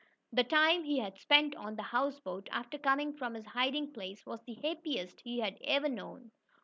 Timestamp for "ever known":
5.63-6.31